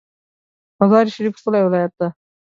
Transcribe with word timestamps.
مزار 0.79 1.05
شریف 1.13 1.33
ښکلی 1.39 1.61
ولایت 1.63 1.93
ده 1.99 2.07